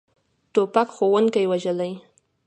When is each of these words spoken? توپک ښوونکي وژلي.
توپک 0.53 0.87
ښوونکي 0.95 1.43
وژلي. 1.51 1.91